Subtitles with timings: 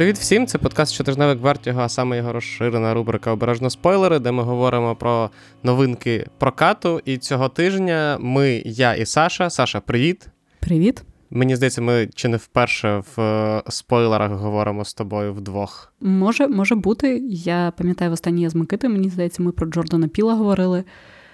[0.00, 0.46] Привіт всім!
[0.46, 5.30] Це подкаст щотижневик Вертіго, а саме його розширена рубрика Обережно спойлери, де ми говоримо про
[5.62, 7.00] новинки прокату.
[7.04, 9.50] І цього тижня ми, я і Саша.
[9.50, 10.28] Саша, привіт.
[10.60, 11.02] Привіт.
[11.30, 15.92] Мені здається, ми чи не вперше в е, спойлерах говоримо з тобою вдвох.
[16.00, 17.22] Може, може бути.
[17.28, 20.84] Я пам'ятаю, в останній я з Микитою, мені здається, ми про Джордана Піла говорили.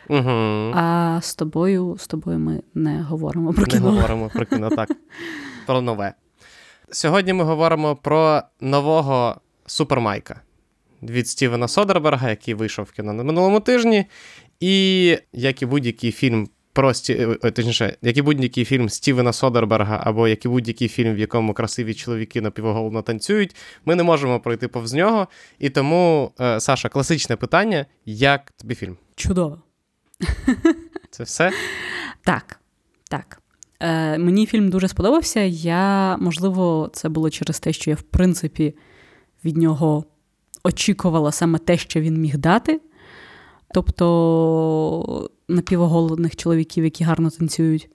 [0.08, 0.30] Угу.
[0.74, 3.90] А з тобою з тобою ми не говоримо про кіно.
[3.90, 4.90] Не говоримо про кіно, так.
[5.66, 6.14] Про нове.
[6.96, 10.40] Сьогодні ми говоримо про нового Супермайка
[11.02, 14.04] від Стівена Содерберга, який вийшов в кіно на минулому тижні.
[14.60, 17.12] І як і будь-який фільм про Сті...
[17.44, 21.54] Е, точніше, як і будь-який фільм Стівена Содерберга, або як і будь-який фільм, в якому
[21.54, 25.28] красиві чоловіки напівголовно танцюють, ми не можемо пройти повз нього.
[25.58, 28.96] І тому, е, Саша, класичне питання: як тобі фільм?
[29.16, 29.62] Чудово.
[31.10, 31.52] Це все?
[32.24, 32.60] Так,
[33.10, 33.42] так.
[33.80, 35.40] Е, Мені фільм дуже сподобався.
[35.40, 38.74] Я, можливо, це було через те, що я, в принципі,
[39.44, 40.04] від нього
[40.64, 42.80] очікувала саме те, що він міг дати.
[43.74, 47.88] Тобто напівоголодних чоловіків, які гарно танцюють.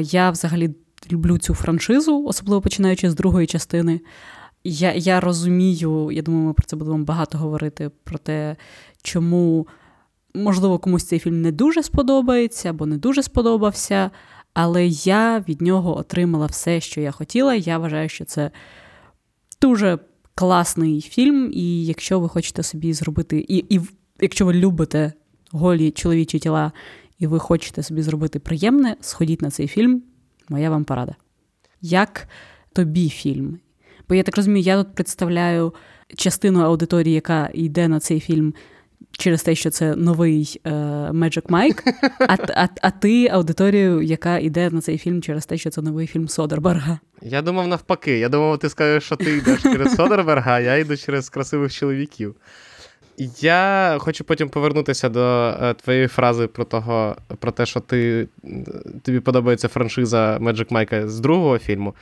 [0.00, 0.70] Я взагалі
[1.12, 4.00] люблю цю франшизу, особливо починаючи з другої частини.
[4.64, 8.56] Я я розумію, я думаю, ми про це будемо багато говорити, про те,
[9.02, 9.66] чому,
[10.34, 14.10] можливо, комусь цей фільм не дуже сподобається або не дуже сподобався.
[14.54, 17.54] Але я від нього отримала все, що я хотіла.
[17.54, 18.50] Я вважаю, що це
[19.60, 19.98] дуже
[20.34, 23.80] класний фільм, і якщо ви хочете собі зробити, і, і
[24.20, 25.12] якщо ви любите
[25.50, 26.72] голі чоловічі тіла,
[27.18, 30.02] і ви хочете собі зробити приємне, сходіть на цей фільм.
[30.48, 31.14] Моя вам порада.
[31.80, 32.28] Як
[32.72, 33.58] тобі фільм?
[34.08, 35.74] Бо я так розумію, я тут представляю
[36.16, 38.54] частину аудиторії, яка йде на цей фільм
[39.12, 40.70] через те, що це новий е,
[41.10, 45.70] Magic Mike, а, а, а ти аудиторію, яка йде на цей фільм через те, що
[45.70, 46.98] це новий фільм Содерберга.
[47.22, 48.18] Я думав навпаки.
[48.18, 52.34] Я думав, ти скажеш, що ти йдеш через Содерберга, а я йду через красивих чоловіків.
[53.40, 58.28] Я хочу потім повернутися до е, твоєї фрази про того, про те, що ти,
[59.02, 61.94] тобі подобається франшиза Magic Mike з другого фільму.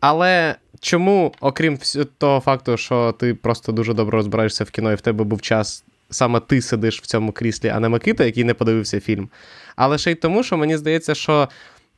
[0.00, 1.78] Але чому, окрім
[2.18, 5.84] того факту, що ти просто дуже добре розбираєшся в кіно, і в тебе був час
[6.10, 9.28] саме ти сидиш в цьому кріслі, а не Микита, який не подивився фільм.
[9.76, 11.48] Але ще й тому, що мені здається, що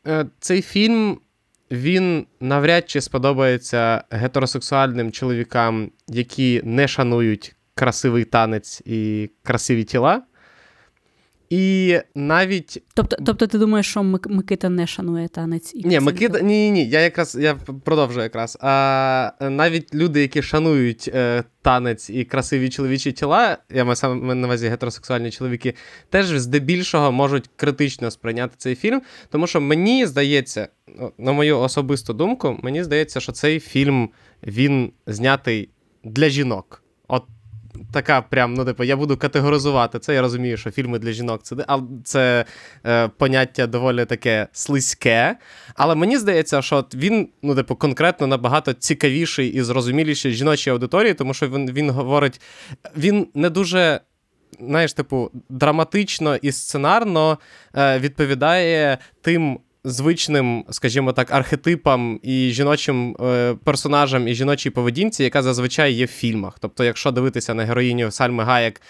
[0.07, 1.19] е, цей фільм.
[1.71, 10.23] Він навряд чи сподобається гетеросексуальним чоловікам, які не шанують красивий танець і красиві тіла.
[11.51, 12.83] І навіть.
[12.95, 16.89] Тобто, тобто ти думаєш, що Микита не шанує танець і Ні, Микита, ні, ні, ні.
[16.89, 17.55] Я якраз я
[17.85, 18.59] продовжую якраз.
[18.61, 24.47] А навіть люди, які шанують е, танець і красиві чоловічі тіла, я маю саме на
[24.47, 25.75] увазі гетеросексуальні чоловіки,
[26.11, 29.03] теж здебільшого можуть критично сприйняти цей фільм.
[29.31, 30.69] Тому що мені здається,
[31.19, 34.11] на мою особисту думку, мені здається, що цей фільм
[34.47, 35.69] він знятий
[36.05, 36.83] для жінок.
[37.09, 37.25] От
[37.93, 40.15] така прям, ну, типу, я буду категоризувати це.
[40.15, 41.57] Я розумію, що фільми для жінок це
[42.05, 42.45] це
[42.87, 45.37] е, поняття доволі таке слизьке.
[45.75, 51.35] Але мені здається, що він, ну, типу, конкретно набагато цікавіший і зрозуміліший жіночій аудиторії, тому
[51.35, 52.41] що він, він говорить,
[52.97, 54.01] він не дуже.
[54.61, 57.39] Знаєш, типу, драматично і сценарно
[57.77, 65.43] е, відповідає тим звичним, скажімо так, архетипам і жіночим е, персонажам і жіночій поведінці, яка
[65.43, 66.59] зазвичай є в фільмах.
[66.61, 68.81] Тобто, якщо дивитися на героїню Сальми Гаєк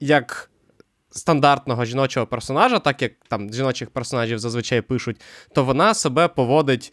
[0.00, 0.50] як
[1.10, 5.20] стандартного жіночого персонажа, так як там жіночих персонажів зазвичай пишуть,
[5.54, 6.92] то вона себе поводить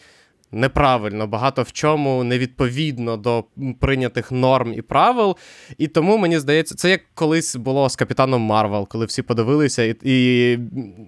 [0.51, 3.43] неправильно, багато в чому невідповідно до
[3.79, 5.37] прийнятих норм і правил.
[5.77, 9.95] І тому мені здається, це як колись було з капітаном Марвел, коли всі подивилися, і
[10.03, 10.59] і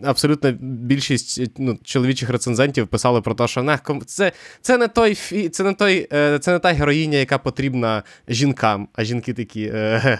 [0.03, 4.31] абсолютно більшість ну, чоловічих рецензентів писали про те, що не, це
[4.61, 5.15] це не той
[5.49, 9.71] це не той, е, це не та героїня, яка потрібна жінкам, а жінки такі.
[9.73, 10.19] Е,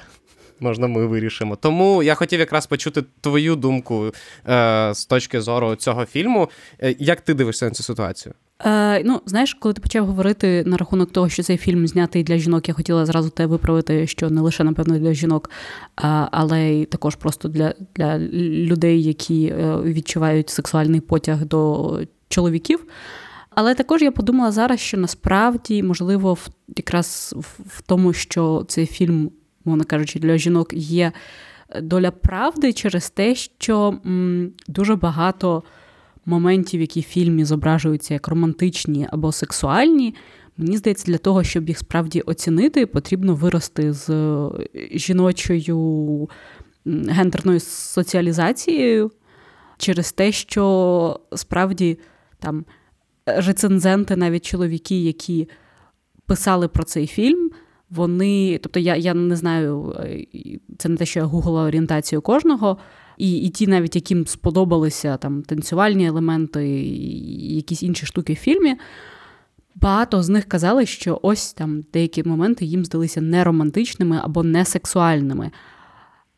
[0.59, 1.55] Можна, ми вирішимо.
[1.55, 4.13] Тому я хотів якраз почути твою думку
[4.47, 6.49] е, з точки зору цього фільму.
[6.83, 8.35] Е, як ти дивишся на цю ситуацію?
[8.65, 12.37] Е, Ну, знаєш, коли ти почав говорити на рахунок того, що цей фільм знятий для
[12.37, 15.49] жінок, я хотіла зразу тебе виправити, що не лише, напевно, для жінок,
[16.31, 22.85] але й також просто для, для людей, які е, відчувають сексуальний потяг до чоловіків.
[23.55, 26.47] Але також я подумала зараз, що насправді, можливо, в,
[26.77, 27.35] якраз
[27.67, 29.31] в тому, що цей фільм,
[29.65, 31.11] мовно кажучи, для жінок є
[31.81, 35.63] доля правди через те, що м, дуже багато
[36.25, 40.15] моментів, які в фільмі зображуються як романтичні або сексуальні,
[40.57, 44.49] мені здається, для того, щоб їх справді оцінити, потрібно вирости з е,
[44.91, 46.29] жіночою
[46.85, 49.11] гендерною соціалізацією
[49.77, 51.99] через те, що справді
[52.39, 52.65] там
[53.25, 55.49] рецензенти, навіть чоловіки, які
[56.25, 57.51] писали про цей фільм.
[57.89, 60.25] Вони, тобто я я не знаю, е,
[60.77, 62.77] це не те, що я гуглила орієнтацію кожного,
[63.17, 68.75] і і ті, навіть яким сподобалися там танцювальні елементи, і якісь інші штуки в фільмі.
[69.75, 75.51] Багато з них казали, що ось там деякі моменти їм здалися неромантичними або несексуальними.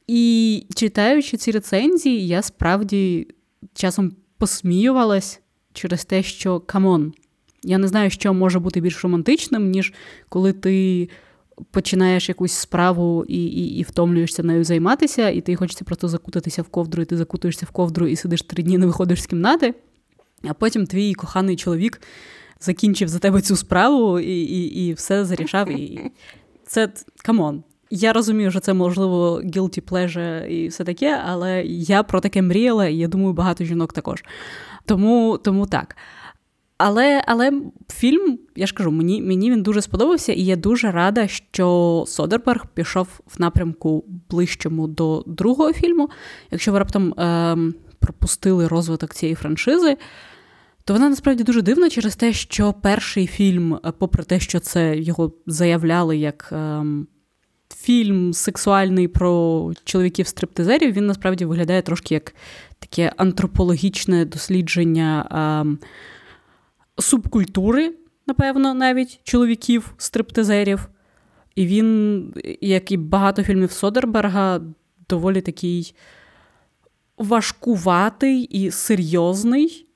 [0.08, 3.28] І читаючи ці рецензії, я справді
[3.74, 5.42] часом посміювалась
[5.74, 7.14] через те, що come on.
[7.64, 9.94] Я не знаю, що може бути більш романтичним, ніж
[10.30, 11.10] коли ти
[11.72, 16.68] починаєш якусь справу і і, і втомлюєшся нею займатися, і ти хочеться просто закутатися в
[16.68, 19.74] ковдру, і ти закутуєшся в ковдру і сидиш три дні, не виходиш з кімнати,
[20.44, 22.02] а потім твій коханий чоловік
[22.60, 25.70] закінчив за тебе цю справу і і, і все зарішав.
[25.70, 26.12] І
[26.66, 26.92] Це
[27.24, 27.64] come on.
[27.90, 32.88] Я розумію, що це можливо guilty pleasure і все таке, але я про таке мріяла,
[32.88, 34.24] і я думаю, багато жінок також.
[34.86, 35.96] Тому, Тому так.
[36.78, 37.52] Але але
[37.92, 42.66] фільм, я ж кажу, мені мені він дуже сподобався, і я дуже рада, що Содерберг
[42.74, 46.10] пішов в напрямку ближчому до другого фільму.
[46.52, 47.58] Якщо ви раптом е,
[48.00, 49.98] пропустили розвиток цієї франшизи,
[50.84, 54.98] то вона насправді дуже дивна через те, що перший фільм, е, попри те, що це
[54.98, 56.84] його заявляли як е,
[57.76, 62.36] фільм сексуальний про чоловіків-стриптизерів, він насправді виглядає трошки як
[62.80, 65.28] таке антропологічне дослідження.
[65.82, 65.88] Е,
[67.00, 67.94] субкультури,
[68.28, 70.90] напевно, навіть чоловіків, стриптизерів.
[71.56, 74.62] І він, як і багато фільмів Содерберга,
[75.10, 75.96] доволі такий
[77.18, 79.88] важкуватий і серйозний.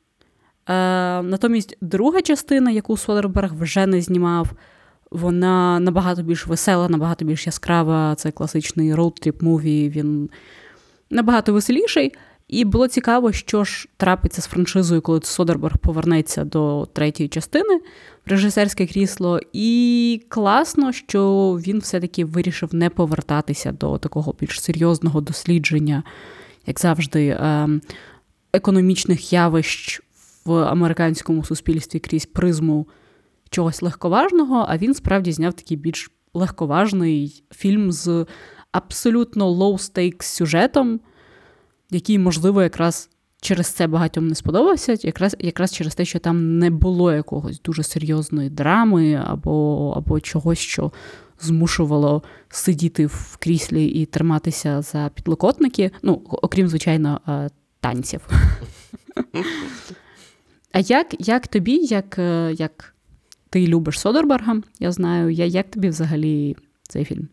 [0.70, 0.74] Е,
[1.22, 4.52] Натомість друга частина, яку Содерберг вже не знімав,
[5.12, 8.16] вона набагато більш весела, набагато більш яскрава.
[8.16, 10.30] Це класичний road trip movie, він
[11.10, 12.14] набагато веселіший.
[12.50, 17.78] І було цікаво, що ж трапиться з франшизою, коли Содерберг повернеться до третьої частини
[18.26, 19.40] в режисерське крісло.
[19.54, 26.04] І класно, що він все-таки вирішив не повертатися до такого більш серйозного дослідження,
[26.66, 27.82] як завжди, ем,
[28.54, 30.02] економічних явищ
[30.46, 32.88] в американському суспільстві крізь призму
[33.50, 34.66] чогось легковажного.
[34.70, 38.26] А він справді зняв такий більш легковажний фільм з
[38.72, 41.00] абсолютно low-stakes сюжетом
[41.92, 43.10] який, можливо, якраз
[43.42, 47.84] через це багатьом не сподобався, якраз якраз через те, що там не було якогось дуже
[47.84, 50.92] серйозної драми або, або чогось, що
[51.42, 55.92] змушувало сидіти в кріслі і триматися за підлокотники.
[56.04, 57.50] Ну, окрім, звичайно, е,
[57.80, 58.22] танців.
[60.72, 62.96] А як як тобі, як е, як
[63.50, 67.28] ти любиш Содерберга, я знаю, я, як тобі взагалі цей фільм?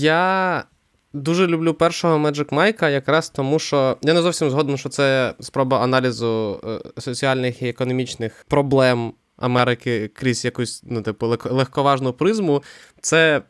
[0.00, 0.64] Я
[1.12, 5.80] Дуже люблю першого Magic Майка, якраз тому, що я не зовсім згоден, що це спроба
[5.80, 6.60] аналізу
[6.96, 12.62] е, соціальних і економічних проблем Америки крізь якусь ну, типу, легковажну призму.
[13.00, 13.42] Це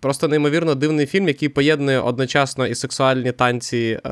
[0.00, 4.10] просто неймовірно дивний фільм, який поєднує одночасно і сексуальні танці е,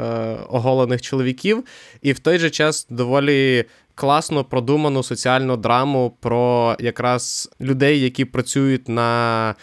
[0.49, 1.65] оголених чоловіків,
[2.03, 3.65] і в той же час доволі
[3.95, 9.55] класно продуману соціальну драму про якраз людей, які працюють на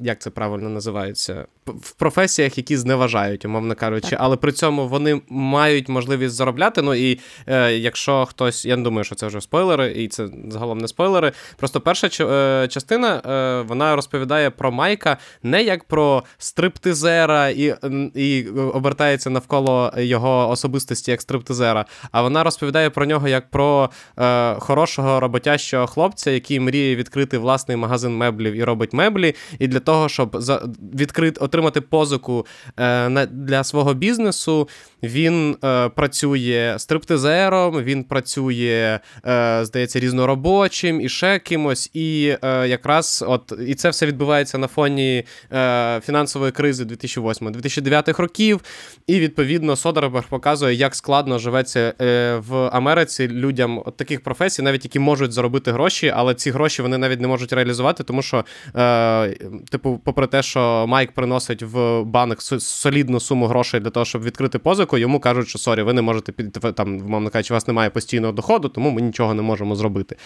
[0.00, 4.18] як це правильно називається, в професіях, які зневажають, умовно кажучи, так.
[4.22, 6.82] але при цьому вони мають можливість заробляти.
[6.82, 10.78] Ну і е, якщо хтось, я не думаю, що це вже спойлери, і це загалом
[10.78, 11.32] не спойлери.
[11.56, 17.74] Просто перша е, частина е, вона розповідає про Майка не як про стриптизера і
[18.14, 24.54] і обертається навколо його особистості як стриптизера, а вона розповідає про нього як про е,
[24.54, 29.34] хорошого роботящого хлопця, який мріє відкрити власний магазин меблів і робить меблі.
[29.64, 30.62] І для того, щоб за
[30.94, 32.46] відкрити отримати позику
[32.78, 34.68] е, для свого бізнесу,
[35.02, 41.90] він е, працює стриптизером, він працює, е, здається, різноробочим і ще кимось.
[41.94, 48.60] І е, якраз от і це все відбувається на фоні е, фінансової кризи 2008-2009 років.
[49.06, 54.84] І відповідно Содерберг показує, як складно живеться е, в Америці людям от таких професій, навіть
[54.84, 58.44] які можуть заробити гроші, але ці гроші вони навіть не можуть реалізувати, тому що,
[58.76, 59.36] е,
[59.70, 64.58] типу, попри те, що Майк приносить в банк солідну суму грошей для того, щоб відкрити
[64.58, 67.90] позику, йому кажуть, що sorry, ви не можете піти там, умовно кажучи, у вас немає
[67.90, 70.16] постійного доходу, тому ми нічого не можемо зробити.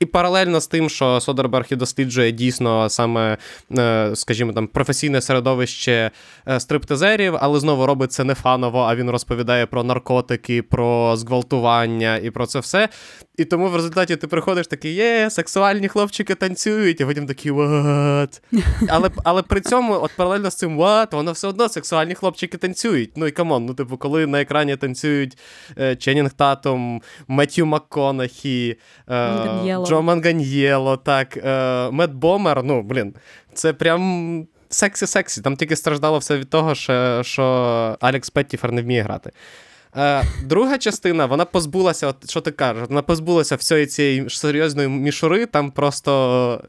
[0.00, 3.38] І паралельно з тим, що Содерберг і досліджує дійсно саме,
[3.78, 6.10] е, скажімо, там професійне середовище
[6.48, 12.16] е, стриптизерів, але знову робить це не фаново, а він розповідає про наркотики, про зґвалтування
[12.16, 12.88] і про це все.
[13.36, 18.40] І тому в результаті ти приходиш такий, є, сексуальні хлопчики танцюють, а потім такий, what?
[18.88, 23.10] Але але при цьому, от паралельно з цим what, воно все одно сексуальні хлопчики танцюють.
[23.16, 25.38] Ну і камон, ну типу, коли на екрані танцюють
[25.78, 28.78] е, Ченнінг Татум, Меттью МакКонахі,
[29.10, 33.14] е, Джо Манганьєло, так, е, Метт Бомер, ну, блін,
[33.54, 34.46] це прям.
[34.68, 35.40] Сексі-сексі.
[35.40, 37.42] Там тільки страждало все від того, що, що
[38.00, 39.30] Алекс Петтіфер не вміє грати.
[39.96, 45.46] Е, друга частина, вона позбулася, от що ти кажеш, вона позбулася всієї цієї серйозної мішури,
[45.46, 46.64] там просто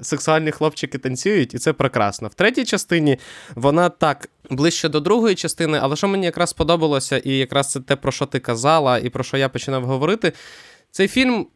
[0.00, 2.28] сексуальні хлопчики танцюють, і це прекрасно.
[2.28, 3.18] В третій частині
[3.54, 7.96] вона так ближче до другої частини, але що мені якраз сподобалося, і якраз це те,
[7.96, 10.32] про що ти казала, і про що я починав говорити.
[10.90, 11.46] Цей фільм,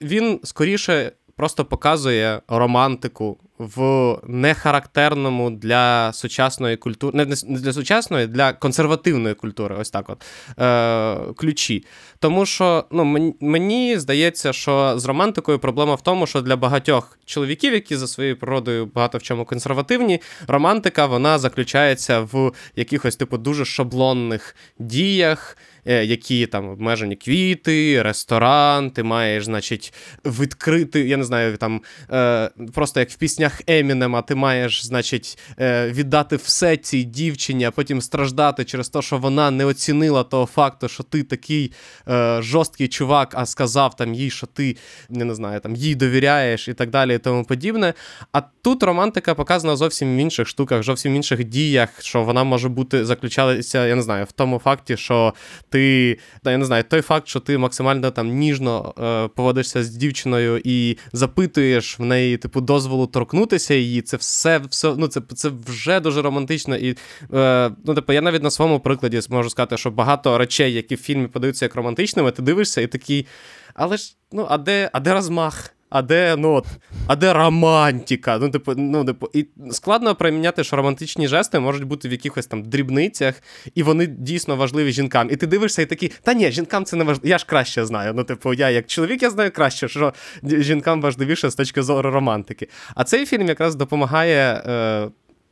[0.00, 9.34] він скоріше просто показує романтику в нехарактерному для сучасної культури, не для сучасної, для консервативної
[9.34, 10.24] культури, ось так от
[10.58, 11.84] е, ключі.
[12.18, 17.72] Тому що ну, мені, здається, що з романтикою проблема в тому, що для багатьох чоловіків,
[17.72, 23.64] які за своєю природою багато в чому консервативні, романтика вона заключається в якихось типу дуже
[23.64, 25.56] шаблонних діях.
[25.88, 32.50] Е, які там обмежені квіти, ресторан, ти маєш, значить, відкрити, я не знаю, там е,
[32.74, 38.02] просто як в піснях Емінема, ти маєш, значить, е, віддати все цій дівчині, а потім
[38.02, 41.72] страждати через те, що вона не оцінила того факту, що ти такий
[42.08, 44.76] е, жорсткий чувак, а сказав там їй, що ти
[45.10, 47.94] я не знаю, там їй довіряєш і так далі, і тому подібне.
[48.32, 52.68] А тут романтика показана зовсім в інших штуках, зовсім в інших діях, що вона може
[52.68, 55.34] бути заключалася, я не знаю, в тому факті, що
[55.68, 60.60] ти, я не знаю, той факт, що ти максимально там ніжно е, поводишся з дівчиною
[60.64, 63.06] і запитуєш в неї, типу, дозволу
[63.38, 66.76] торкнутися її, це все, все ну, це це вже дуже романтично.
[66.76, 66.96] І
[67.34, 70.98] е, ну, типу, я навіть на своєму прикладі можу сказати, що багато речей, які в
[70.98, 73.26] фільмі подаються як романтичними, ти дивишся і такий.
[73.74, 75.74] Але ж, ну, а де, а де розмах?
[75.90, 76.66] А де ну, от,
[77.06, 78.38] а де романтика?
[78.38, 82.62] Ну, типу, ну, типу, і складно приміняти, що романтичні жести можуть бути в якихось там
[82.62, 83.34] дрібницях,
[83.74, 85.28] і вони дійсно важливі жінкам.
[85.30, 87.28] І ти дивишся і такий, та ні, жінкам це не важливо.
[87.28, 88.12] Я ж краще знаю.
[88.14, 92.68] Ну, типу, я як чоловік, я знаю краще, що жінкам важливіше з точки зору романтики.
[92.94, 94.62] А цей фільм якраз допомагає.
[94.66, 95.08] Е,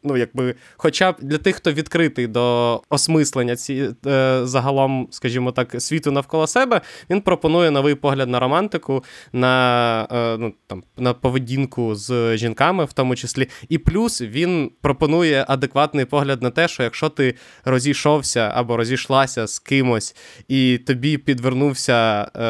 [0.06, 5.82] ну, якби, хоча б для тих, хто відкритий до осмислення ці, е, загалом, скажімо так,
[5.82, 11.94] світу навколо себе, він пропонує новий погляд на романтику, на е, ну, там, на поведінку
[11.94, 13.48] з жінками, в тому числі.
[13.68, 17.34] І плюс він пропонує адекватний погляд на те, що якщо ти
[17.64, 20.16] розійшовся або розійшлася з кимось,
[20.48, 22.40] і тобі підвернувся е,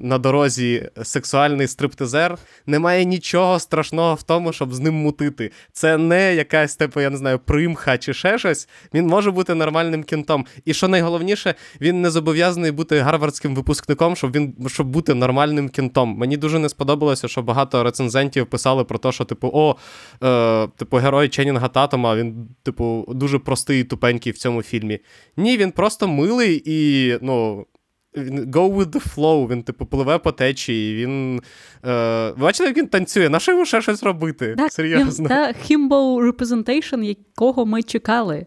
[0.00, 5.50] на дорозі сексуальний стриптизер, немає нічого страшного в тому, щоб з ним мутити.
[5.72, 10.02] Це не якась типу, я не знаю, примха чи ще щось, він може бути нормальним
[10.02, 10.46] кінтом.
[10.64, 16.16] І що найголовніше, він не зобов'язаний бути гарвардським випускником, щоб він щоб бути нормальним кінтом.
[16.18, 19.76] Мені дуже не сподобалося, що багато рецензентів писали про те, що, типу, о,
[20.24, 24.98] е, типу, герой Ченнінга Татума, він, типу, дуже простий і тупенький в цьому фільмі.
[25.36, 27.66] Ні, він просто милий і, ну.
[28.16, 31.40] Go with the flow, він, типу, пливе по течії, він.
[31.84, 33.28] Е, Бачите, як він танцює?
[33.28, 34.54] На що йому ще щось робити?
[34.58, 35.28] Так, Серйозно.
[35.28, 38.46] Та himbo representation, якого ми чекали.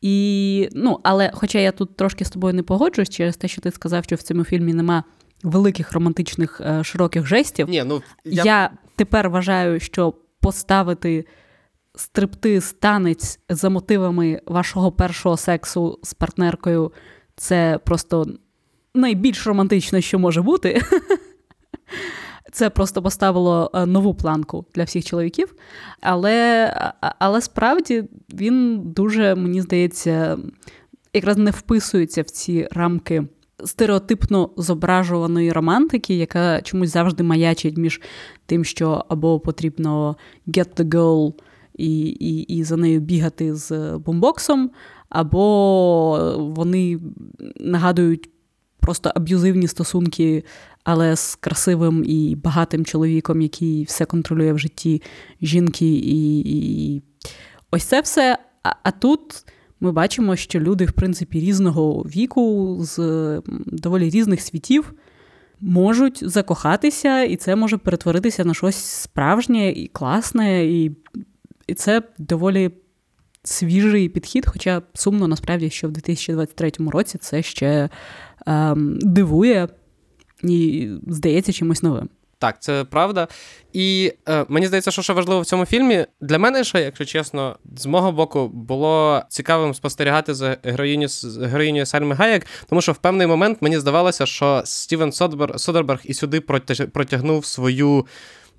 [0.00, 3.70] І, ну, Але, хоча я тут трошки з тобою не погоджуюсь через те, що ти
[3.70, 5.04] сказав, що в цьому фільмі нема
[5.42, 7.68] великих романтичних е, широких жестів.
[7.68, 8.44] Ні, ну, я...
[8.44, 11.24] я тепер вважаю, що поставити
[11.94, 16.92] стриптиз, танець за мотивами вашого першого сексу з партнеркою
[17.36, 18.26] це просто
[18.98, 20.82] найбільш романтично, що може бути.
[22.52, 25.54] Це просто поставило е, нову планку для всіх чоловіків.
[26.00, 26.72] Але
[27.18, 30.38] але справді він дуже, мені здається,
[31.14, 33.24] якраз не вписується в ці рамки
[33.64, 38.00] стереотипно зображуваної романтики, яка чомусь завжди маячить між
[38.46, 41.34] тим, що або потрібно get the girl
[41.74, 44.70] і, і, і за нею бігати з бомбоксом,
[45.08, 47.00] або вони
[47.60, 48.30] нагадують
[48.80, 50.44] просто аб'юзивні стосунки,
[50.84, 55.02] але з красивим і багатим чоловіком, який все контролює в житті
[55.42, 57.02] жінки, і, і...
[57.70, 58.38] ось це все.
[58.62, 59.44] А, а тут.
[59.80, 62.98] Ми бачимо, що люди, в принципі, різного віку, з
[63.66, 64.92] доволі різних світів,
[65.60, 70.96] можуть закохатися, і це може перетворитися на щось справжнє і класне, і
[71.66, 72.70] і це доволі
[73.44, 74.46] свіжий підхід.
[74.46, 77.88] Хоча сумно насправді, що в 2023 році це ще
[79.02, 79.68] дивує
[80.42, 82.08] і здається чимось новим.
[82.38, 83.28] Так, це правда.
[83.72, 87.56] І е, мені здається, що що важливо в цьому фільмі, для мене ще, якщо чесно,
[87.76, 91.06] з мого боку було цікавим спостерігати за героїню
[91.42, 95.12] героїню Сальми Гаяк, тому що в певний момент мені здавалося, що Стівен
[95.56, 96.40] Содерберг і сюди
[96.92, 98.06] протягнув свою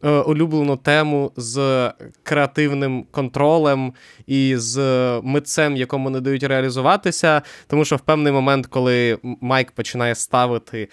[0.01, 1.91] улюблену тему з
[2.24, 3.94] креативним контролем
[4.27, 4.79] і з
[5.24, 7.41] митцем, якому не дають реалізуватися.
[7.68, 10.89] Тому що в певний момент, коли Майк починає ставити.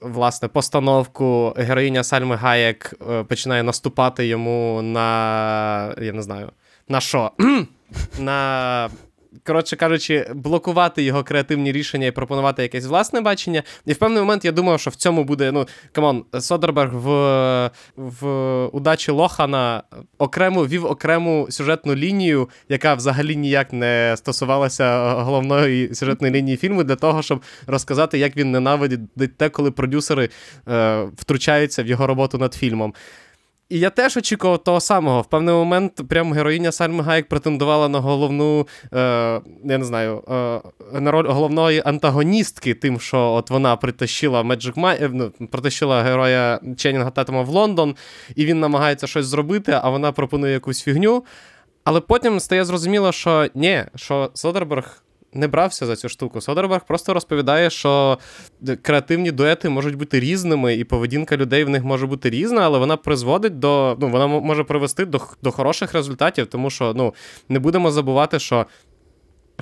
[0.00, 5.94] Власне, постановку героїня Сальми Гаєк е, починає наступати йому на.
[6.02, 6.50] Я не знаю,
[6.88, 7.30] на що?
[8.18, 8.88] на
[9.46, 13.62] коротше кажучи, блокувати його креативні рішення і пропонувати якесь власне бачення.
[13.86, 15.52] І в певний момент я думав, що в цьому буде.
[15.52, 18.26] Ну, come on, Содерберг в в
[18.66, 19.82] «Удачі Логана»
[20.18, 26.96] окремо вів окрему сюжетну лінію, яка взагалі ніяк не стосувалася головної сюжетної лінії фільму, для
[26.96, 30.28] того, щоб розказати, як він ненавидить те, коли продюсери
[30.68, 32.94] е, втручаються в його роботу над фільмом.
[33.68, 35.20] І я теж очікував того самого.
[35.20, 38.98] В певний момент прям героїня Сальми Гайк претендувала на головну, е,
[39.64, 40.22] я не знаю,
[40.94, 46.02] е, на роль головної антагоністки, тим, що от вона притащила Magic Май, е, ну, притащила
[46.02, 47.96] героя Ченнінга Татума в Лондон,
[48.36, 51.24] і він намагається щось зробити, а вона пропонує якусь фігню.
[51.84, 55.02] Але потім стає зрозуміло, що ні, що Содерберг
[55.36, 56.40] не брався за цю штуку.
[56.40, 58.18] Содерберг просто розповідає, що
[58.82, 62.96] креативні дуети можуть бути різними, і поведінка людей в них може бути різна, але вона
[62.96, 63.96] призводить до.
[64.00, 67.14] Ну, вона може привести до до хороших результатів, тому що ну,
[67.48, 68.66] не будемо забувати, що.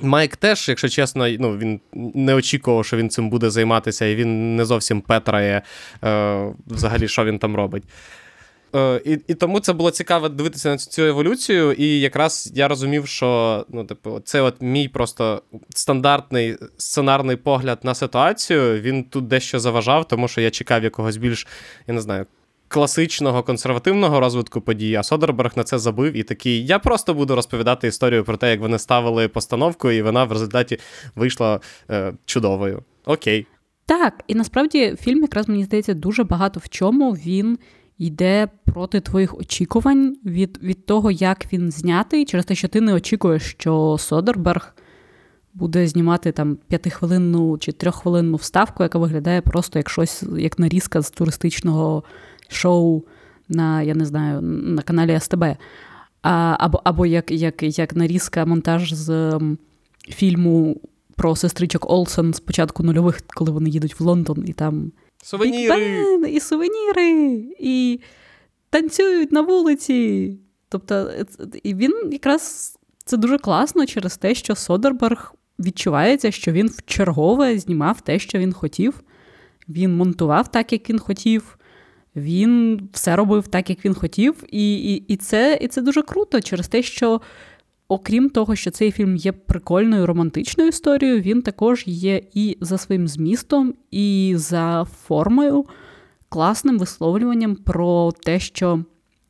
[0.01, 4.55] Майк теж, якщо чесно, ну, він не очікував, що він цим буде займатися, і він
[4.55, 5.61] не зовсім петрає
[6.03, 7.83] е, взагалі, що він там робить.
[8.75, 11.71] Е, і і тому це було цікаво дивитися на цю еволюцію.
[11.71, 17.95] І якраз я розумів, що ну, типу, це от мій просто стандартний сценарний погляд на
[17.95, 18.81] ситуацію.
[18.81, 21.47] Він тут дещо заважав, тому що я чекав якогось більш,
[21.87, 22.25] я не знаю.
[22.67, 26.65] Класичного консервативного розвитку подій, а Содерберг на це забив і такий.
[26.65, 30.79] Я просто буду розповідати історію про те, як вони ставили постановку, і вона в результаті
[31.15, 32.83] вийшла е, чудовою.
[33.05, 33.47] Окей.
[33.85, 37.57] Так, і насправді фільм, якраз мені здається, дуже багато в чому він
[37.97, 42.93] йде проти твоїх очікувань від від того, як він знятий, через те, що ти не
[42.93, 44.75] очікуєш, що Содерберг
[45.53, 51.11] буде знімати там п'ятихвилинну чи трьоххвилинну вставку, яка виглядає просто як щось, як нарізка з
[51.11, 52.03] туристичного
[52.47, 53.03] шоу
[53.49, 55.43] на, я не знаю, на каналі СТБ.
[56.21, 59.39] А, Або або як як, як нарізка монтаж з
[60.09, 60.81] фільму
[61.15, 64.91] про сестричок Олсен з початку нульових, коли вони їдуть в Лондон і там
[65.25, 66.05] Сувеніри!
[66.29, 67.99] і сувеніри, і
[68.69, 70.31] танцюють на вулиці.
[70.69, 71.11] Тобто,
[71.63, 78.01] і він якраз це дуже класно через те, що Содерберг відчувається, що він вчергове знімав
[78.01, 79.03] те, що він хотів.
[79.69, 81.57] Він монтував так, як він хотів.
[82.15, 84.43] Він все робив так, як він хотів.
[84.49, 87.21] І і, і, це і це дуже круто через те, що
[87.87, 93.07] окрім того, що цей фільм є прикольною романтичною історією, він також є і за своїм
[93.07, 95.65] змістом, і за формою,
[96.29, 98.83] класним висловлюванням про те, що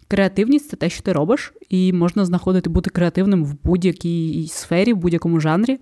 [0.08, 4.98] креативність це те, що ти робиш, і можна знаходити бути креативним в будь-якій сфері, в
[4.98, 5.80] будь-якому жанрі.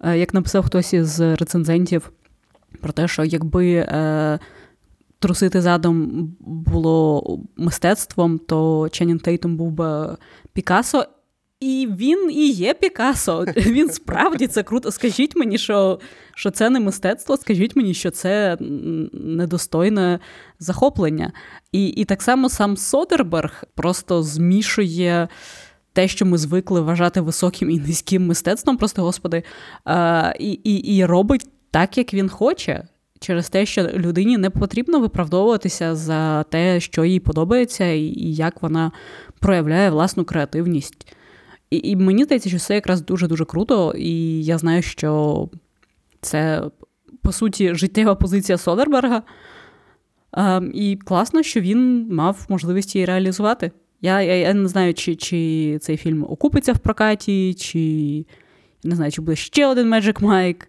[0.00, 2.12] Е, як написав хтось із рецензентів
[2.80, 3.72] про те, що якби.
[3.72, 4.38] Е,
[5.22, 10.16] Трусити задом було мистецтвом, то Ченнін Тейтом був би
[10.52, 11.06] Пікасо.
[11.60, 13.44] І він і є Пікасо.
[13.56, 14.90] Він справді це круто.
[14.90, 16.00] Скажіть мені, що
[16.34, 18.56] що це не мистецтво, скажіть мені, що це
[19.12, 20.18] недостойне
[20.58, 21.32] захоплення.
[21.72, 25.28] І і так само сам Содерберг просто змішує
[25.92, 29.42] те, що ми звикли вважати високим і низьким мистецтвом, просто господи,
[30.38, 32.88] і, і, і робить так, як він хоче.
[33.20, 38.92] Через те, що людині не потрібно виправдовуватися за те, що їй подобається, і як вона
[39.40, 41.06] проявляє власну креативність.
[41.70, 45.48] І і мені здається, що це якраз дуже-дуже круто, і я знаю, що
[46.20, 46.62] це,
[47.22, 49.22] по суті, життєва позиція Содерберга.
[50.32, 53.70] А, І класно, що він мав можливість її реалізувати.
[54.00, 58.24] Я я, я не знаю, чи чи цей фільм окупиться в прокаті, чи
[58.84, 60.62] не знаю, чи буде ще один Magic Mike,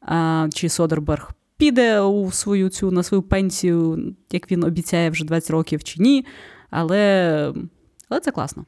[0.00, 5.50] а, чи Содерберг піде у свою цю на свою пенсію, як він обіцяє вже 20
[5.50, 6.26] років, чи ні.
[6.70, 7.52] Але,
[8.08, 8.64] Але це класно.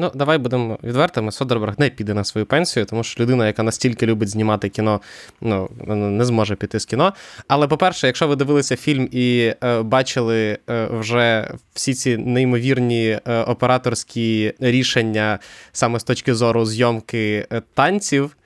[0.00, 1.32] Ну, давай будемо відвертими.
[1.32, 5.00] Содерберг не піде на свою пенсію, тому що людина, яка настільки любить знімати кіно,
[5.40, 7.12] ну не зможе піти з кіно.
[7.48, 13.42] Але, по-перше, якщо ви дивилися фільм і е, бачили е, вже всі ці неймовірні е,
[13.42, 15.38] операторські рішення
[15.72, 18.37] саме з точки зору зйомки е, танців.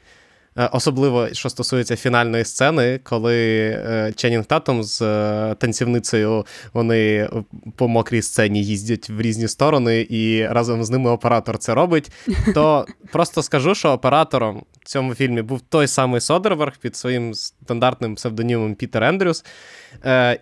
[0.59, 7.31] Е, особливо, що стосується фінальної сцени, коли е, Ченнінг Татум з е, танцівницею вони
[7.77, 12.13] по мокрій сцені їздять в різні сторони, і разом з ними оператор це робить.
[12.55, 18.15] То просто скажу, що оператором в цьому фільмі був той самий Содерберг під своїм стандартним
[18.15, 19.45] псевдонімом Пітер Ендрюс.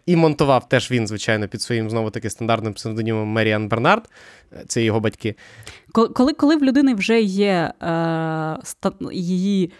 [0.07, 4.09] І монтував теж він, звичайно, під своїм знову таки стандартним псевдонімом Меріан Бернард.
[4.67, 5.35] Це його батьки.
[5.93, 7.87] Коли коли в людини вже є е,
[8.63, 9.73] ста, її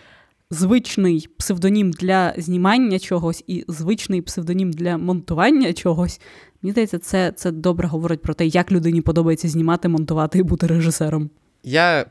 [0.51, 6.21] звичний псевдонім для знімання чогось і звичний псевдонім для монтування чогось,
[6.63, 10.67] мені здається, це, це добре говорить про те, як людині подобається знімати, монтувати і бути
[10.67, 11.31] режисером.
[11.63, 12.05] Я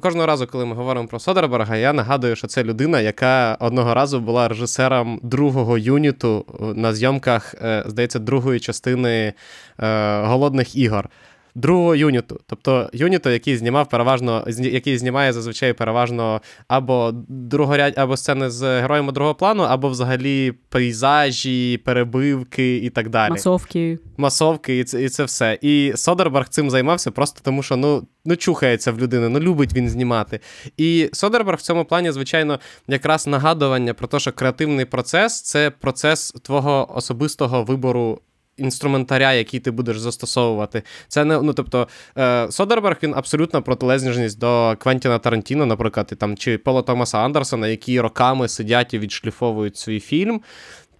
[0.00, 4.20] кожного разу, коли ми говоримо про Содерберга, я нагадую, що це людина, яка одного разу
[4.20, 6.44] була режисером другого юніту
[6.76, 9.32] на зйомках, е, здається, другої частини
[9.78, 11.08] е, голодних ігор
[11.54, 12.40] другого юніту.
[12.46, 19.12] Тобто юніту, який знімав переважно, який знімає зазвичай переважно або другоряд, або сцени з героями
[19.12, 23.30] другого плану, або взагалі пейзажі, перебивки і так далі.
[23.30, 23.98] Масовки.
[24.16, 25.58] Масовки, і це і це все.
[25.62, 29.88] І Содерберг цим займався просто тому, що ну, ну чухається в людини, ну любить він
[29.88, 30.40] знімати.
[30.76, 36.32] І Содерберг в цьому плані, звичайно, якраз нагадування про те, що креативний процес це процес
[36.42, 38.20] твого особистого вибору
[38.56, 40.82] інструментаря, який ти будеш застосовувати.
[41.08, 41.88] Це не ну тобто
[42.18, 47.68] е, Содерберг він абсолютно протилежність до Квентіна Тарантіно, наприклад, і, там чи Пола Томаса Андерсона,
[47.68, 50.40] які роками сидять і відшліфовують свій фільм.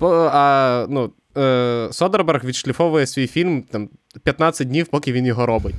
[0.01, 3.89] А, ну, е, Содерберг відшліфовує свій фільм там
[4.23, 5.75] 15 днів, поки він його робить.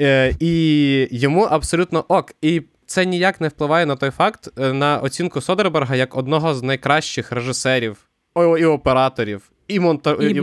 [0.00, 2.32] Е, І йому абсолютно ок.
[2.42, 6.62] І це ніяк не впливає на той факт, е, на оцінку Содерберга як одного з
[6.62, 7.96] найкращих режисерів
[8.36, 10.16] і операторів і монта...
[10.20, 10.42] і, і,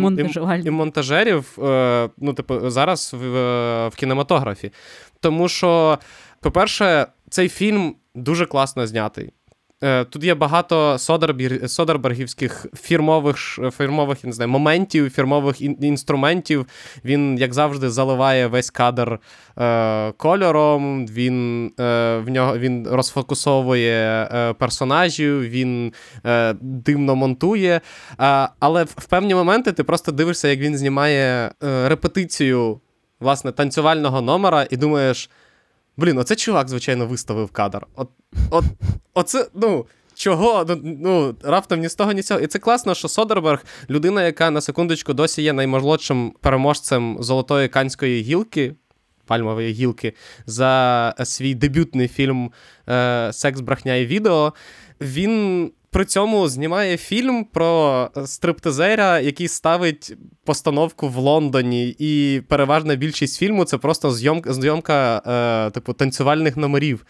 [0.63, 3.27] і, і монтажерів, е, ну, типу, зараз в,
[3.87, 4.71] в кінематографі.
[5.19, 5.99] Тому що,
[6.39, 9.31] по-перше, цей фільм дуже класно знятий.
[9.83, 10.97] Е, тут є багато
[11.67, 16.65] Содербергівських фірмових фірмових не знаю, моментів, фірмових ін, інструментів.
[17.05, 19.19] Він, як завжди, заливає весь кадр
[19.57, 21.07] е, кольором.
[21.07, 25.93] Він е, в нього він розфокусовує е, персонажів, він
[26.25, 27.81] е, димно монтує.
[28.59, 32.79] але в певні моменти ти просто дивишся, як він знімає е, репетицію
[33.19, 35.29] власне танцювального номера, і думаєш.
[35.97, 37.87] Блін, оце чувак, звичайно, виставив кадр.
[37.95, 38.09] От,
[38.49, 38.65] от,
[39.13, 39.85] Оце, ну.
[40.15, 40.65] Чого?
[40.69, 42.39] Ну, ну, раптом ні з того, ні з цього.
[42.39, 48.21] І це класно, що Содерберг, людина, яка на секундочку досі є наймолодшим переможцем золотої канської
[48.21, 48.75] гілки,
[49.25, 50.13] пальмової гілки,
[50.45, 52.51] за свій дебютний фільм
[52.89, 54.53] е, Секс, брехня і відео.
[55.01, 63.39] Він при цьому знімає фільм про стриптизера, який ставить постановку в Лондоні, і переважна більшість
[63.39, 65.21] фільму це просто зйомка, зйомка
[65.67, 67.05] е, типу танцювальних номерів.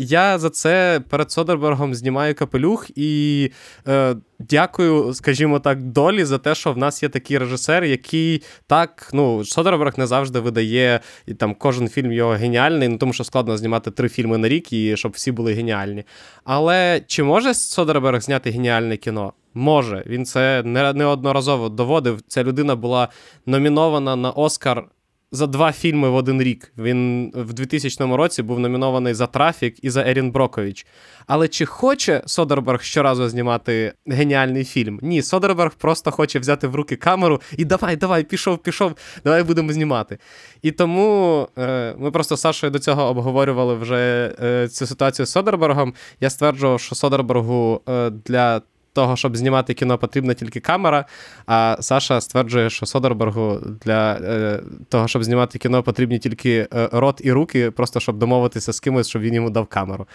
[0.00, 3.50] Я за це перед Содербергом знімаю капелюх і
[3.88, 9.10] е, дякую, скажімо так, долі за те, що в нас є такий режисер, який так,
[9.12, 13.56] ну, Содерберг не завжди видає і там кожен фільм його геніальний, ну тому що складно
[13.56, 16.04] знімати три фільми на рік і щоб всі були геніальні.
[16.44, 19.32] Але чи може Содерберг зняти геніальне кіно?
[19.54, 20.62] Може, він це
[20.94, 22.20] неодноразово доводив.
[22.28, 23.08] Ця людина була
[23.46, 24.84] номінована на Оскар
[25.32, 26.72] за два фільми в один рік.
[26.78, 30.86] Він в 2000 році був номінований за Трафік і за Ерін Брокович.
[31.26, 34.98] Але чи хоче Содерберг щоразу знімати геніальний фільм?
[35.02, 39.72] Ні, Содерберг просто хоче взяти в руки камеру і давай, давай, пішов, пішов, давай будемо
[39.72, 40.18] знімати.
[40.62, 45.30] І тому е, ми просто з Сашою до цього обговорювали вже е, цю ситуацію з
[45.30, 45.94] Содербергом.
[46.20, 48.62] Я стверджував, що Содербергу е, для
[48.98, 51.04] того, щоб знімати кіно, потрібна тільки камера.
[51.46, 57.20] А Саша стверджує, що Содербергу для е, того, щоб знімати кіно, потрібні тільки е, рот
[57.24, 60.06] і руки, просто щоб домовитися з кимось, щоб він йому дав камеру.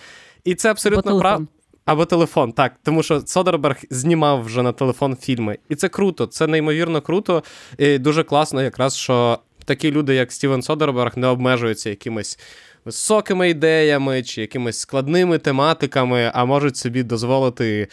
[0.44, 1.48] І це абсолютно правда.
[1.86, 2.74] Або телефон, так.
[2.84, 5.58] Тому що Содерберг знімав вже на телефон фільми.
[5.70, 7.44] І це круто, це неймовірно круто.
[7.78, 12.40] І дуже класно, якраз що такі люди, як Стівен Содерберг, не обмежуються якимись
[12.86, 17.88] високими ідеями чи якимись складними тематиками, а можуть собі дозволити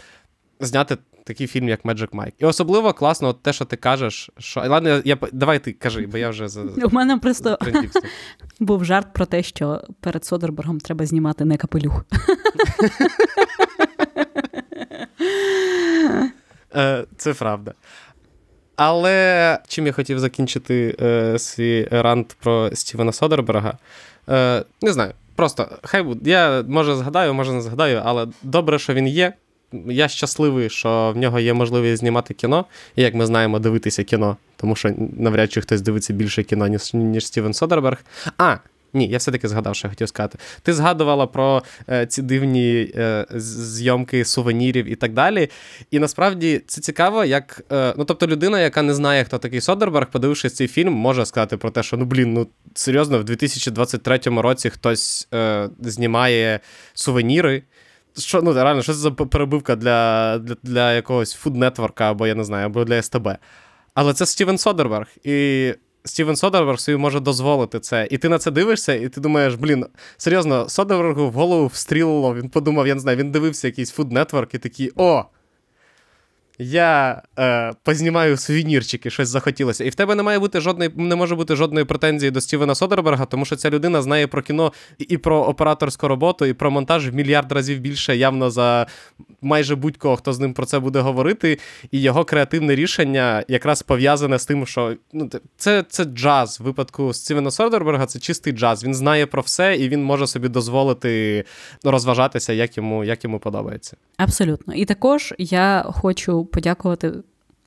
[0.61, 2.33] зняти такий фільм, як Magic Mike.
[2.38, 4.31] І особливо класно от те, що ти кажеш.
[4.38, 4.61] що...
[4.61, 5.18] Ладно, я...
[5.33, 6.62] Давай ти кажи, бо я вже за.
[6.62, 7.59] У мене просто
[8.61, 12.05] був жарт про те, що перед Содербергом треба знімати не капелюх.
[16.77, 17.75] Е, це правда.
[18.77, 23.79] Але чим я хотів закінчити е, свій рант про Стівена Содерберга?
[24.29, 25.12] Е, Не знаю.
[25.37, 26.31] Просто хай буде.
[26.31, 29.33] Я може згадаю, може не згадаю, але добре, що він є
[29.87, 32.64] я щасливий, що в нього є можливість знімати кіно,
[32.96, 36.94] і як ми знаємо, дивитися кіно, тому що навряд чи хтось дивиться більше кіно, ніж
[36.94, 38.04] ніж Стівен Содерберг.
[38.38, 38.56] А,
[38.94, 40.38] ні, я все-таки згадав, що я хотів сказати.
[40.62, 45.50] Ти згадувала про е, ці дивні е, зйомки сувенірів і так далі.
[45.90, 47.62] І насправді це цікаво, як.
[47.72, 51.56] Е, ну, тобто, людина, яка не знає, хто такий Содерберг, подивившись цей фільм, може сказати
[51.56, 56.61] про те, що ну блін, ну серйозно, в 2023 році хтось е, знімає
[56.94, 57.62] сувеніри
[58.18, 62.44] що, ну, реально, що це за перебивка для для, для якогось фуднетворка, або я не
[62.44, 63.29] знаю, або для СТБ.
[63.94, 65.07] Але це Стівен Содерберг.
[65.25, 68.09] І Стівен Содерберг собі може дозволити це.
[68.11, 72.35] І ти на це дивишся, і ти думаєш, блін, серйозно, Содербергу в голову встрілило.
[72.35, 75.25] Він подумав, я не знаю, він дивився якийсь фуднетворк і такий, о!
[76.61, 79.85] Я е, познімаю сувенірчики, щось захотілося.
[79.85, 83.25] І в тебе не має бути жодної, не може бути жодної претензії до Стівена Содерберга,
[83.25, 87.14] тому що ця людина знає про кіно і про операторську роботу, і про монтаж в
[87.14, 88.87] мільярд разів більше явно за
[89.42, 91.59] майже будь-кого, хто з ним про це буде говорити.
[91.90, 96.61] І його креативне рішення якраз пов'язане з тим, що ну, це це джаз.
[96.61, 98.85] В випадку Стівена Содерберга це чистий джаз.
[98.85, 101.44] Він знає про все і він може собі дозволити
[101.85, 103.96] розважатися, як йому, як йому подобається.
[104.16, 104.75] Абсолютно.
[104.75, 107.12] І також я хочу подякувати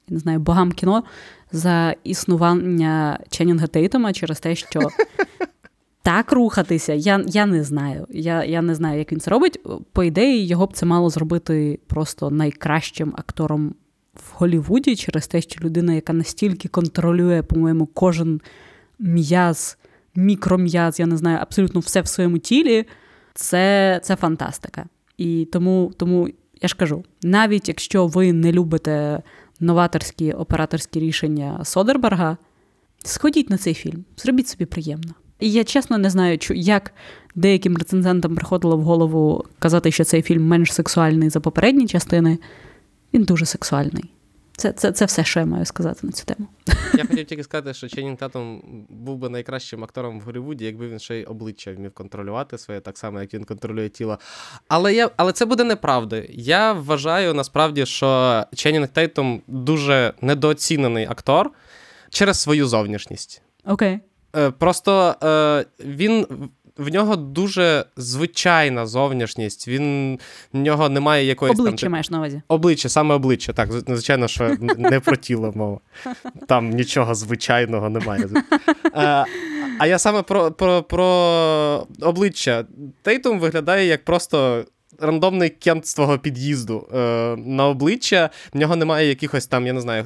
[0.07, 1.03] я не знаю, богам кіно
[1.51, 4.79] за існування Ченнінга Тейтома через те, що
[6.01, 8.07] так рухатися, я я не знаю.
[8.09, 9.59] Я я не знаю, як він це робить.
[9.91, 13.75] По ідеї, його б це мало зробити просто найкращим актором
[14.13, 18.41] в Голлівуді через те, що людина, яка настільки контролює, по-моєму, кожен
[18.99, 19.77] м'яз,
[20.15, 22.85] мікром'яз, я не знаю, абсолютно все в своєму тілі,
[23.33, 24.85] це це фантастика.
[25.17, 26.29] І тому, тому
[26.63, 29.21] я ж кажу, навіть якщо ви не любите
[29.60, 32.38] новаторські операторські рішення Содерберга,
[33.06, 35.13] сходіть на цей фільм, зробіть собі приємно.
[35.39, 36.93] І я чесно не знаю, як
[37.36, 42.38] деяким рецензентам приходило в голову казати, що цей фільм менш сексуальний за попередні частини.
[43.13, 44.12] Він дуже сексуальний.
[44.57, 46.47] Це це, це все, що я маю сказати на цю тему.
[46.97, 50.99] Я хотів тільки сказати, що Ченнінг Татум був би найкращим актором в Голлівуді, якби він
[50.99, 54.19] ще й обличчя вмів контролювати своє, так само, як він контролює тіло.
[54.67, 56.25] Але я, але це буде неправдою.
[56.29, 61.51] Я вважаю насправді, що Ченнінг Тейтум дуже недооцінений актор
[62.09, 63.41] через свою зовнішність.
[63.65, 63.99] Окей.
[64.33, 64.51] Okay.
[64.51, 66.27] Просто е, він
[66.77, 69.67] в нього дуже звичайна зовнішність.
[69.67, 70.19] Він
[70.53, 72.41] в нього немає якоїсь обличчя там, маєш на увазі.
[72.47, 73.53] Обличчя, саме обличчя.
[73.53, 75.79] Так, звичайно, що не про тіло мова.
[76.47, 78.29] Там нічого звичайного немає.
[78.93, 79.25] А,
[79.79, 81.07] а я саме про, про, про
[82.01, 82.65] обличчя.
[83.01, 84.65] Тейтум виглядає як просто.
[84.99, 86.97] Рандомний кент з твого під'їзду е,
[87.38, 90.05] на обличчя, в нього немає якихось там, я не знаю,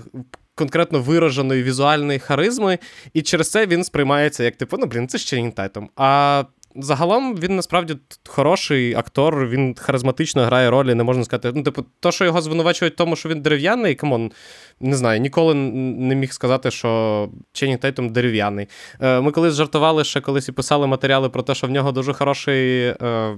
[0.58, 2.80] конкретно вираженої візуальної харизми,
[3.14, 5.90] і через це він сприймається як типу, ну блін, це ж Тейтум.
[5.96, 6.44] А
[6.76, 11.52] загалом він насправді хороший актор, він харизматично грає ролі, не можна сказати.
[11.56, 14.32] Ну, типу, то, що його звинувачують в тому, що він дерев'яний, come on,
[14.80, 18.68] не знаю, ніколи не міг сказати, що Ченнінг Тейтум дерев'яний.
[19.02, 22.14] Е, ми колись жартували ще колись і писали матеріали про те, що в нього дуже
[22.14, 22.80] хороший.
[22.82, 23.38] Е,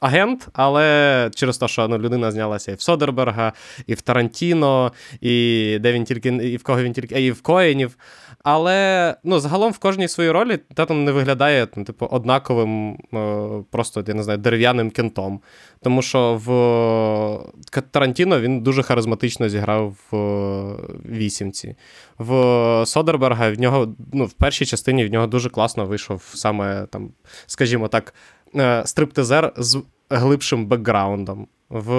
[0.00, 3.52] агент, але через те, що ну, людина знялася і в Содерберга,
[3.86, 7.96] і в Тарантіно, і де він тільки і в кого він тільки і в Коїнів.
[8.44, 14.04] Але ну, загалом в кожній своїй ролі Татум не виглядає ну, типу, однаковим, е, просто
[14.08, 15.40] я не знаю, дерев'яним кентом.
[15.82, 20.76] Тому що в Тарантіно він дуже харизматично зіграв в
[21.10, 21.76] вісімці.
[22.18, 27.10] В Содерберга в нього ну, в першій частині в нього дуже класно вийшов саме там,
[27.46, 28.14] скажімо так.
[28.56, 31.46] Е, стриптизер з глибшим бекграундом.
[31.70, 31.92] В,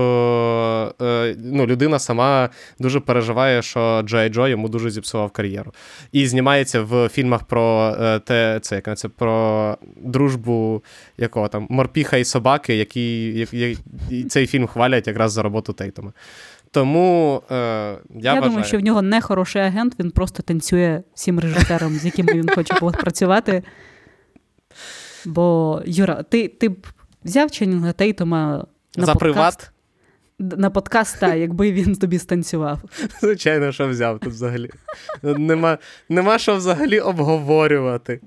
[1.01, 5.73] е, ну, Людина сама дуже переживає, що Джей Джо йому дуже зіпсував кар'єру.
[6.11, 10.83] І знімається в фільмах про е, те, це, як це, про дружбу
[11.17, 13.77] якого там морпіха і собаки, які як,
[14.29, 16.13] цей фільм хвалять якраз за роботу Тейтома.
[16.71, 18.41] Тому е, я, я вважаю...
[18.41, 22.49] думаю, що в нього не хороший агент, він просто танцює всім режисером, з якими він
[22.55, 23.63] хоче працювати.
[25.25, 26.87] Бо, Юра, ти ти б
[27.23, 28.65] взяв Ченнінга Тейтома
[28.97, 29.19] на За подкаст?
[29.19, 29.71] приват?
[30.39, 32.79] На подкаст, так, якби він тобі станцював.
[33.21, 34.69] Звичайно, що взяв тут взагалі.
[35.23, 35.77] Нема
[36.09, 38.19] нема що взагалі обговорювати.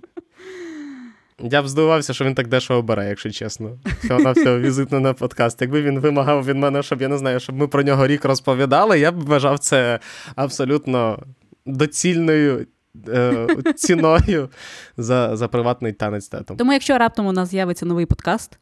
[1.38, 3.78] Я б здивувався, що він так дешево бере, якщо чесно.
[4.04, 5.62] Всього всього візитно на подкаст.
[5.62, 8.98] Якби він вимагав від мене, щоб я не знаю, щоб ми про нього рік розповідали,
[8.98, 9.98] я б вважав це
[10.36, 11.22] абсолютно
[11.66, 12.66] доцільною
[13.08, 13.46] е,
[13.76, 14.48] ціною
[14.96, 16.30] за за приватний танець.
[16.58, 18.58] Тому, якщо раптом у нас з'явиться новий подкаст,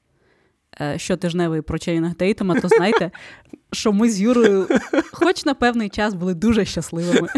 [0.96, 3.10] щотижневий про Чейна Тейтома, то знайте,
[3.72, 4.68] що ми з Юрою,
[5.12, 7.28] хоч на певний час, були дуже щасливими.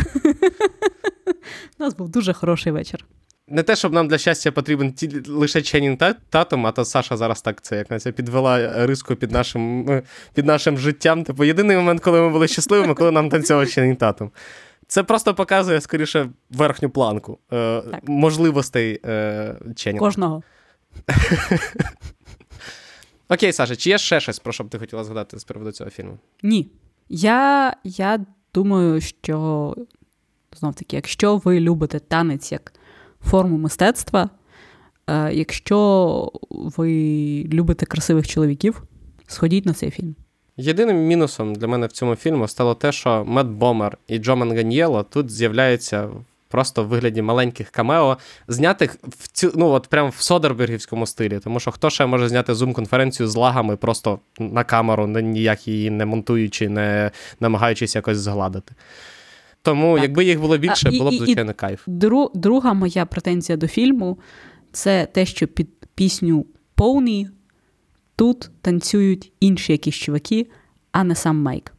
[1.79, 3.07] У нас був дуже хороший вечір.
[3.49, 5.99] Не те, щоб нам для щастя потрібен ті, лише Ченнінг
[6.31, 9.87] татом, а то Саша зараз так це як це підвела риску під нашим
[10.35, 11.25] під нашим життям.
[11.25, 14.31] Типу, єдиний момент, коли ми були щасливими, коли нам танцював Ченнінг татом.
[14.87, 20.07] Це просто показує скоріше верхню планку е, можливостей е, Ченнінга.
[20.07, 20.43] Кожного.
[23.29, 25.91] Окей, Саша, чи є ще щось, про що б ти хотіла згадати з приводу цього
[25.91, 26.19] фільму?
[26.43, 26.69] Ні.
[27.09, 28.21] Я я
[28.55, 29.75] думаю, що
[30.57, 32.73] знов таки, якщо ви любите танець як
[33.31, 34.31] форму мистецтва,
[35.07, 36.89] е, якщо ви
[37.53, 38.83] любите красивих чоловіків,
[39.27, 40.15] Сходіть на цей фільм.
[40.57, 45.03] Єдиним мінусом для мене в цьому фільму стало те, що Метт Бомер і Джо Манганьєло
[45.03, 46.09] тут з'являються
[46.55, 51.39] просто в вигляді маленьких камео, знятих в цю, ну от прям в Содербергівському стилі.
[51.39, 56.07] Тому що хто ще може зняти зум-конференцію з лагами просто на камеру, ніяк її не
[56.07, 58.75] монтуючи, не намагаючись якось згладити.
[59.63, 60.03] Тому, Так.
[60.03, 61.83] якби їх було більше, А, і- було б і- і- звичайно кайф.
[61.87, 64.19] Дру, друга моя претензія до фільму
[64.73, 67.27] це те, що під пісню Pony
[68.17, 70.47] тут танцюють інші якісь чуваки,
[70.93, 71.73] а не сам Майк.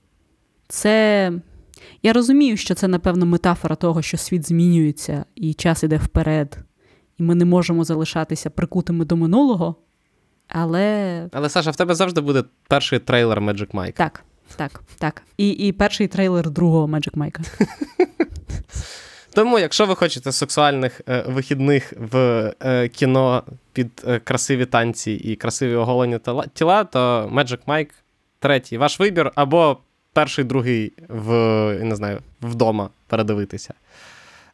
[0.68, 1.32] Це.
[2.04, 6.58] Я розумію, що це, напевно, метафора того, що світ змінюється і час іде вперед,
[7.18, 9.76] і ми не можемо залишатися прикутими до минулого.
[10.48, 13.94] Але Але Саша, в тебе завжди буде перший трейлер Magic Mike.
[13.94, 14.24] так,
[14.56, 15.22] так, так.
[15.38, 17.44] І, і перший трейлер другого Magic Майка.
[19.34, 22.18] Тому, якщо ви хочете сексуальних е, вихідних в
[22.60, 26.20] е, кіно під е, красиві танці і красиві оголені
[26.54, 27.92] тіла, то Magic Mike
[28.40, 29.78] третій ваш вибір, або
[30.15, 31.34] перший, другий в
[31.84, 33.73] не знаю, вдома передивитися.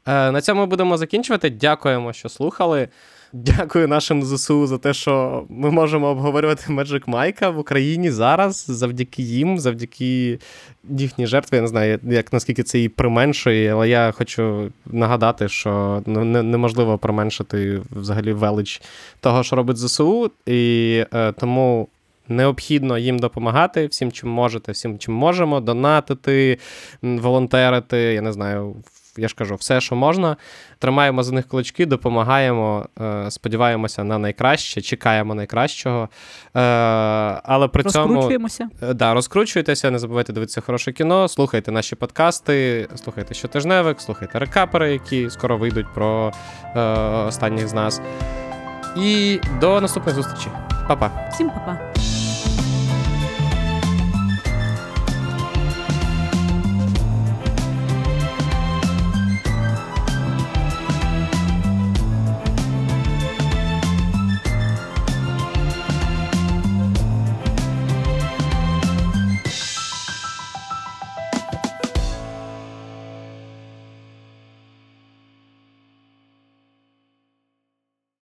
[0.06, 1.50] Е, на цьому будемо закінчувати.
[1.50, 2.88] Дякуємо, що слухали.
[3.34, 9.24] Дякую нашим ЗСУ за те, що ми можемо обговорювати Magic Майка в Україні зараз, завдяки
[9.24, 10.40] їм, завдяки
[10.90, 11.56] їхній жертві.
[11.56, 16.98] Я не знаю, як наскільки це її применшує, але я хочу нагадати, що не, неможливо
[16.98, 18.82] применшити взагалі велич
[19.20, 21.88] того, що робить ЗСУ, і е, тому.
[22.32, 26.58] Необхідно їм допомагати всім, чим можете, всім, чим можемо, донатити,
[27.02, 28.76] волонтерити, я не знаю,
[29.18, 30.38] я ж кажу, все, що можна.
[30.80, 36.10] Тримаємо за них кулачки, допомагаємо, е, сподіваємося на найкраще, чекаємо найкращого.
[36.56, 36.60] Е,
[37.44, 38.70] але при цьому Розкручуємося.
[38.82, 44.92] Е, Да, розкручуйтеся, не забувайте дивитися хороше кіно, слухайте наші подкасти, слухайте щотижневик, слухайте рекапери,
[44.92, 46.32] які скоро вийдуть про
[47.28, 48.02] останніх з нас.
[48.98, 50.52] І до наступних зустрічей.
[50.88, 51.30] Па-па.
[51.34, 51.91] Всім па-па.